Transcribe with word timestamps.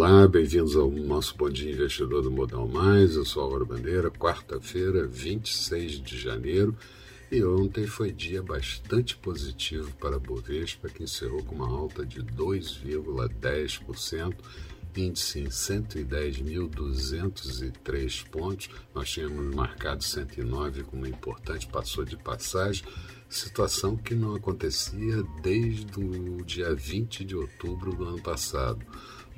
Olá, 0.00 0.28
bem-vindos 0.28 0.76
ao 0.76 0.88
nosso 0.92 1.36
Bom 1.36 1.50
Dia 1.50 1.72
Investidor 1.72 2.22
do 2.22 2.30
Modal 2.30 2.68
Mais. 2.68 3.16
Eu 3.16 3.24
sou 3.24 3.42
Álvaro 3.42 3.66
Bandeira, 3.66 4.08
quarta-feira, 4.08 5.08
26 5.08 6.00
de 6.00 6.16
janeiro. 6.16 6.76
E 7.32 7.42
ontem 7.42 7.84
foi 7.84 8.12
dia 8.12 8.40
bastante 8.40 9.16
positivo 9.16 9.90
para 9.96 10.14
a 10.14 10.20
Bovespa, 10.20 10.88
que 10.88 11.02
encerrou 11.02 11.42
com 11.42 11.56
uma 11.56 11.68
alta 11.68 12.06
de 12.06 12.22
2,10%, 12.22 14.36
índice 14.98 15.40
em 15.40 15.48
110.203 15.48 18.26
pontos. 18.28 18.70
Nós 18.94 19.10
tínhamos 19.10 19.54
marcado 19.54 20.02
109 20.02 20.84
como 20.84 21.06
importante, 21.06 21.66
passou 21.66 22.02
de 22.04 22.16
passagem, 22.16 22.84
situação 23.28 23.94
que 23.96 24.14
não 24.14 24.34
acontecia 24.34 25.22
desde 25.42 26.00
o 26.00 26.42
dia 26.44 26.74
20 26.74 27.24
de 27.24 27.36
outubro 27.36 27.94
do 27.94 28.04
ano 28.04 28.20
passado 28.20 28.84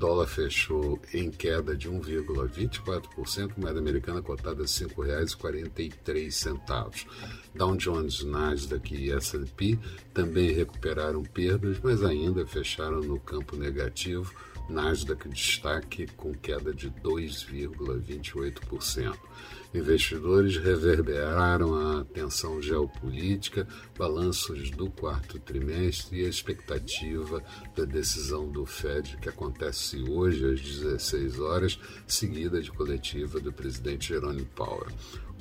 dólar 0.01 0.27
fechou 0.27 0.99
em 1.13 1.31
queda 1.31 1.77
de 1.77 1.91
1,24%, 1.91 3.59
moeda 3.59 3.79
americana 3.79 4.23
cotada 4.23 4.63
a 4.63 4.65
R$ 4.65 4.65
5,43. 4.65 7.07
Dow 7.55 7.77
Jones, 7.77 8.25
Nasdaq 8.25 8.95
e 8.95 9.13
S&P 9.13 9.79
também 10.15 10.53
recuperaram 10.53 11.23
perdas, 11.23 11.79
mas 11.83 12.03
ainda 12.03 12.47
fecharam 12.47 13.03
no 13.03 13.21
campo 13.21 13.57
negativo. 13.57 14.35
Nasdaq 14.71 15.29
destaque 15.29 16.07
com 16.17 16.33
queda 16.33 16.73
de 16.73 16.91
2,28%. 16.91 19.19
Investidores 19.73 20.57
reverberaram 20.57 21.75
a 21.75 22.05
tensão 22.05 22.61
geopolítica, 22.61 23.69
balanços 23.97 24.69
do 24.71 24.91
quarto 24.91 25.39
trimestre 25.39 26.23
e 26.23 26.27
a 26.27 26.29
expectativa 26.29 27.41
da 27.77 27.85
decisão 27.85 28.49
do 28.49 28.67
Fed, 28.67 29.17
que 29.19 29.29
acontece 29.29 30.03
hoje 30.03 30.45
às 30.45 30.61
16 30.61 31.39
horas, 31.39 31.79
seguida 32.07 32.61
de 32.61 32.73
coletiva 32.73 33.39
do 33.39 33.53
presidente 33.53 34.09
Jerome 34.09 34.45
Powell. 34.57 34.89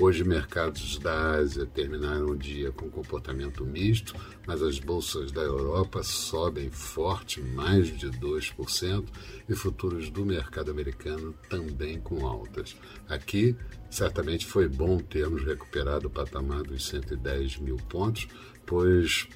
Hoje, 0.01 0.23
mercados 0.23 0.97
da 0.97 1.31
Ásia 1.31 1.65
terminaram 1.65 2.27
o 2.27 2.37
dia 2.37 2.71
com 2.71 2.89
comportamento 2.89 3.65
misto, 3.65 4.15
mas 4.47 4.61
as 4.63 4.79
bolsas 4.79 5.29
da 5.29 5.41
Europa 5.41 6.01
sobem 6.03 6.69
forte, 6.69 7.41
mais 7.41 7.87
de 7.87 8.09
2%, 8.09 9.05
e 9.49 9.53
futuros 9.53 10.09
do 10.09 10.25
mercado 10.25 10.71
americano 10.71 11.35
também 11.49 11.99
com 11.99 12.25
altas. 12.25 12.77
Aqui, 13.09 13.57
certamente 13.91 14.45
foi 14.45 14.69
bom 14.69 14.99
termos 14.99 15.43
recuperado 15.43 16.07
o 16.07 16.09
patamar 16.09 16.63
dos 16.63 16.85
110 16.87 17.57
mil 17.57 17.75
pontos, 17.75 18.25
pois 18.65 19.27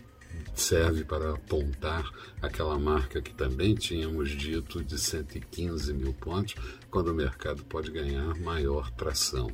serve 0.56 1.04
para 1.04 1.34
apontar 1.34 2.10
aquela 2.42 2.80
marca 2.80 3.22
que 3.22 3.34
também 3.34 3.76
tínhamos 3.76 4.30
dito 4.30 4.82
de 4.82 4.98
115 4.98 5.94
mil 5.94 6.14
pontos, 6.14 6.56
quando 6.90 7.10
o 7.10 7.14
mercado 7.14 7.66
pode 7.66 7.92
ganhar 7.92 8.34
maior 8.40 8.90
tração. 8.92 9.52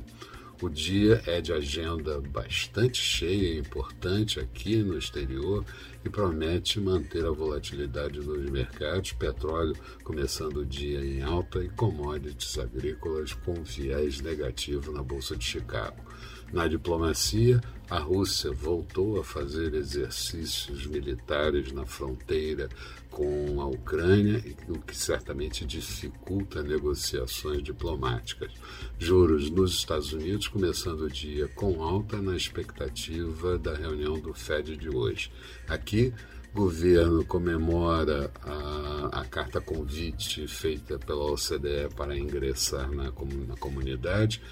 O 0.62 0.68
dia 0.68 1.22
é 1.26 1.40
de 1.40 1.54
agenda 1.54 2.20
bastante 2.20 3.00
cheia 3.00 3.54
e 3.54 3.58
importante 3.58 4.38
aqui 4.38 4.82
no 4.82 4.98
exterior 4.98 5.64
e 6.04 6.10
promete 6.10 6.78
manter 6.78 7.24
a 7.24 7.30
volatilidade 7.30 8.20
nos 8.20 8.50
mercados. 8.50 9.12
Petróleo 9.12 9.74
começando 10.04 10.58
o 10.58 10.66
dia 10.66 11.02
em 11.02 11.22
alta 11.22 11.64
e 11.64 11.70
commodities 11.70 12.58
agrícolas 12.58 13.32
com 13.32 13.54
viés 13.64 14.20
negativo 14.20 14.92
na 14.92 15.02
Bolsa 15.02 15.34
de 15.34 15.46
Chicago. 15.46 16.04
Na 16.52 16.66
diplomacia, 16.66 17.60
a 17.88 17.98
Rússia 17.98 18.52
voltou 18.52 19.20
a 19.20 19.24
fazer 19.24 19.72
exercícios 19.74 20.86
militares 20.86 21.72
na 21.72 21.86
fronteira 21.86 22.68
com 23.08 23.60
a 23.60 23.66
Ucrânia, 23.66 24.42
o 24.68 24.78
que 24.80 24.96
certamente 24.96 25.64
dificulta 25.64 26.62
negociações 26.62 27.62
diplomáticas. 27.62 28.52
Juros 28.98 29.50
nos 29.50 29.74
Estados 29.74 30.12
Unidos 30.12 30.48
começando 30.48 31.02
o 31.02 31.10
dia 31.10 31.48
com 31.48 31.82
alta 31.82 32.20
na 32.20 32.36
expectativa 32.36 33.56
da 33.58 33.74
reunião 33.74 34.18
do 34.18 34.34
Fed 34.34 34.76
de 34.76 34.88
hoje. 34.88 35.30
Aqui, 35.68 36.12
governo 36.52 37.24
comemora 37.24 38.30
a, 38.42 39.20
a, 39.20 39.24
carta 39.24 39.60
convite 39.60 40.48
feita 40.48 40.98
pela 40.98 41.32
OCDE 41.32 41.94
para 41.96 42.18
ingressar 42.18 42.90
na, 42.90 43.04
na 43.04 43.56
comunidade 43.56 44.42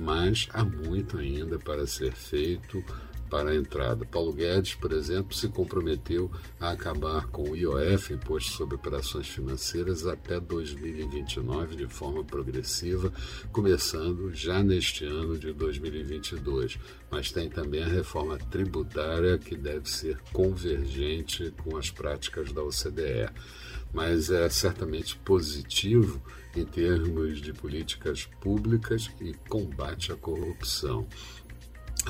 mas 0.00 0.48
há 0.54 0.64
muito 0.64 1.18
ainda 1.18 1.58
para 1.58 1.86
ser 1.86 2.12
feito 2.12 2.82
para 3.30 3.50
a 3.50 3.54
entrada. 3.54 4.04
Paulo 4.04 4.32
Guedes, 4.32 4.74
por 4.74 4.92
exemplo, 4.92 5.32
se 5.32 5.48
comprometeu 5.48 6.30
a 6.58 6.72
acabar 6.72 7.28
com 7.28 7.48
o 7.48 7.56
IOF, 7.56 8.12
Imposto 8.12 8.50
sobre 8.50 8.74
Operações 8.74 9.28
Financeiras, 9.28 10.04
até 10.04 10.40
2029, 10.40 11.76
de 11.76 11.86
forma 11.86 12.24
progressiva, 12.24 13.12
começando 13.52 14.34
já 14.34 14.62
neste 14.62 15.04
ano 15.04 15.38
de 15.38 15.52
2022. 15.52 16.78
Mas 17.08 17.30
tem 17.30 17.48
também 17.48 17.82
a 17.82 17.88
reforma 17.88 18.36
tributária, 18.36 19.38
que 19.38 19.56
deve 19.56 19.88
ser 19.88 20.18
convergente 20.32 21.54
com 21.62 21.76
as 21.76 21.90
práticas 21.90 22.52
da 22.52 22.62
OCDE. 22.62 23.30
Mas 23.92 24.30
é 24.30 24.48
certamente 24.48 25.16
positivo 25.18 26.20
em 26.56 26.64
termos 26.64 27.40
de 27.40 27.52
políticas 27.52 28.24
públicas 28.40 29.10
e 29.20 29.34
combate 29.48 30.12
à 30.12 30.16
corrupção. 30.16 31.06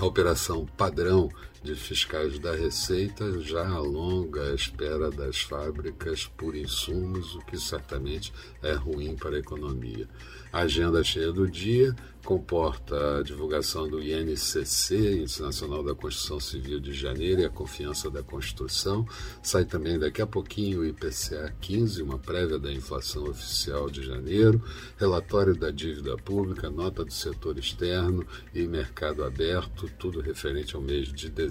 A 0.00 0.06
operação 0.06 0.64
padrão 0.78 1.28
de 1.62 1.75
fiscais 1.75 2.38
da 2.38 2.54
Receita 2.54 3.38
já 3.41 3.69
alonga 3.69 4.50
a 4.50 4.54
espera 4.54 5.10
das 5.10 5.43
fábricas 5.43 6.26
por 6.26 6.56
insumos, 6.56 7.34
o 7.34 7.41
que 7.41 7.59
certamente 7.59 8.32
é 8.62 8.72
ruim 8.72 9.15
para 9.15 9.37
a 9.37 9.41
economia. 9.41 10.09
A 10.53 10.60
agenda 10.62 11.04
cheia 11.04 11.31
do 11.31 11.48
dia 11.48 11.94
comporta 12.25 13.19
a 13.19 13.22
divulgação 13.22 13.88
do 13.88 14.03
INCC, 14.03 15.21
Índice 15.21 15.41
Nacional 15.41 15.82
da 15.82 15.94
Construção 15.94 16.41
Civil 16.41 16.81
de 16.81 16.93
Janeiro, 16.93 17.41
e 17.41 17.44
a 17.44 17.50
confiança 17.50 18.10
da 18.10 18.22
construção. 18.22 19.06
Sai 19.42 19.65
também 19.65 19.98
daqui 19.98 20.21
a 20.21 20.27
pouquinho 20.27 20.81
o 20.81 20.87
IPCA 20.87 21.54
15, 21.60 22.03
uma 22.03 22.19
prévia 22.19 22.59
da 22.59 22.72
inflação 22.72 23.25
oficial 23.25 23.88
de 23.88 24.03
janeiro, 24.03 24.62
relatório 24.98 25.54
da 25.54 25.71
dívida 25.71 26.16
pública, 26.16 26.69
nota 26.69 27.04
do 27.04 27.12
setor 27.12 27.59
externo 27.59 28.27
e 28.54 28.66
mercado 28.66 29.25
aberto, 29.25 29.91
tudo 29.98 30.21
referente 30.21 30.75
ao 30.75 30.82
mês 30.82 31.12
de 31.12 31.28
dezembro. 31.28 31.49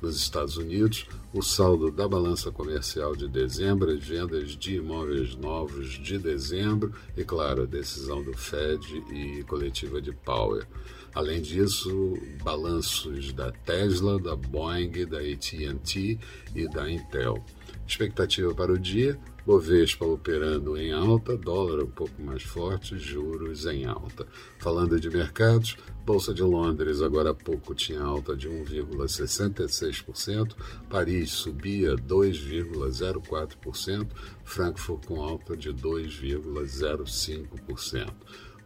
Nos 0.00 0.16
Estados 0.16 0.56
Unidos, 0.56 1.06
o 1.32 1.42
saldo 1.42 1.90
da 1.90 2.08
balança 2.08 2.50
comercial 2.50 3.16
de 3.16 3.28
dezembro, 3.28 3.90
as 3.90 4.02
vendas 4.02 4.56
de 4.56 4.76
imóveis 4.76 5.34
novos 5.34 5.98
de 5.98 6.18
dezembro 6.18 6.92
e, 7.16 7.24
claro, 7.24 7.62
a 7.62 7.66
decisão 7.66 8.22
do 8.22 8.32
Fed 8.32 8.80
e 9.12 9.42
coletiva 9.44 10.00
de 10.00 10.12
Power. 10.12 10.66
Além 11.14 11.42
disso, 11.42 12.16
balanços 12.42 13.32
da 13.32 13.50
Tesla, 13.50 14.20
da 14.20 14.36
Boeing, 14.36 15.06
da 15.06 15.18
AT&T 15.18 16.18
e 16.54 16.68
da 16.68 16.90
Intel. 16.90 17.44
Expectativa 17.86 18.54
para 18.54 18.72
o 18.72 18.78
dia: 18.78 19.18
Bovespa 19.48 20.04
operando 20.04 20.76
em 20.76 20.92
alta, 20.92 21.34
dólar 21.34 21.82
um 21.82 21.88
pouco 21.88 22.20
mais 22.20 22.42
forte, 22.42 22.98
juros 22.98 23.64
em 23.64 23.86
alta. 23.86 24.26
Falando 24.58 25.00
de 25.00 25.08
mercados, 25.08 25.74
Bolsa 26.04 26.34
de 26.34 26.42
Londres 26.42 27.00
agora 27.00 27.30
há 27.30 27.34
pouco 27.34 27.74
tinha 27.74 28.02
alta 28.02 28.36
de 28.36 28.46
1,66%, 28.46 30.54
Paris 30.90 31.30
subia 31.30 31.96
2,04%, 31.96 34.06
Frankfurt 34.44 35.06
com 35.06 35.22
alta 35.22 35.56
de 35.56 35.72
2,05%. 35.72 38.12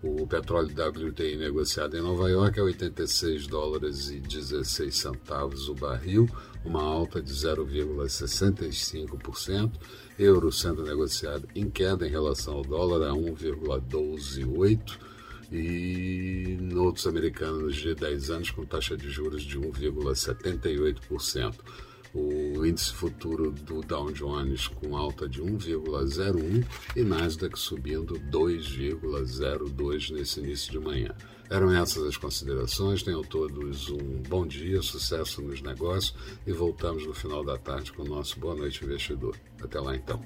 O 0.02 0.26
petróleo 0.26 0.74
WTI 0.74 1.36
negociado 1.36 1.96
em 1.96 2.00
Nova 2.00 2.28
York 2.28 2.58
é 2.58 2.62
86 2.62 3.46
dólares 3.46 4.10
e 4.10 4.18
16 4.18 4.96
centavos 4.96 5.68
o 5.68 5.74
barril, 5.74 6.28
uma 6.64 6.82
alta 6.82 7.22
de 7.22 7.32
0,65%. 7.32 9.70
Euro 10.18 10.50
sendo 10.50 10.82
negociado 10.82 11.48
em 11.54 11.70
queda 11.70 12.04
em 12.04 12.10
relação 12.10 12.54
ao 12.54 12.62
dólar 12.62 13.08
a 13.08 13.14
1,128 13.14 14.98
e 15.52 16.58
notos 16.60 17.06
americanos 17.06 17.76
de 17.76 17.94
10 17.94 18.30
anos 18.30 18.50
com 18.50 18.64
taxa 18.64 18.96
de 18.96 19.08
juros 19.08 19.44
de 19.44 19.56
1,78% 19.56 21.54
o 22.14 22.64
índice 22.64 22.92
futuro 22.92 23.50
do 23.50 23.80
Dow 23.80 24.12
Jones 24.12 24.68
com 24.68 24.96
alta 24.96 25.28
de 25.28 25.42
1,01 25.42 26.64
e 26.96 27.02
Nasdaq 27.02 27.58
subindo 27.58 28.14
2,02 28.30 30.10
nesse 30.10 30.40
início 30.40 30.72
de 30.72 30.78
manhã. 30.78 31.14
Eram 31.48 31.70
essas 31.70 32.04
as 32.04 32.16
considerações. 32.16 33.02
Tenham 33.02 33.22
todos 33.22 33.90
um 33.90 34.22
bom 34.28 34.46
dia, 34.46 34.80
sucesso 34.80 35.42
nos 35.42 35.60
negócios 35.60 36.14
e 36.46 36.52
voltamos 36.52 37.06
no 37.06 37.12
final 37.12 37.44
da 37.44 37.58
tarde 37.58 37.92
com 37.92 38.02
o 38.02 38.08
nosso 38.08 38.40
Boa 38.40 38.54
Noite 38.54 38.84
Investidor. 38.84 39.36
Até 39.62 39.78
lá 39.78 39.94
então. 39.94 40.20